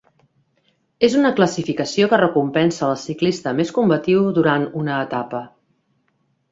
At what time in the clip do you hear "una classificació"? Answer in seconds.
1.19-2.09